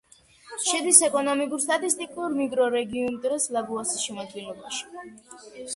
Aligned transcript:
შედის 0.67 1.01
ეკონომიკურ-სტატისტიკურ 1.07 2.33
მიკრორეგიონ 2.41 3.21
ტრეს-ლაგოასის 3.27 4.05
შემადგენლობაში. 4.09 5.09